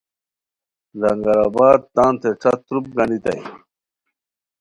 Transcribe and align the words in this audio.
لنگرآباد 0.99 1.79
تانتے 1.95 2.29
ݯت 2.41 2.59
تروپ 2.67 2.85
گانیتائے 2.95 3.41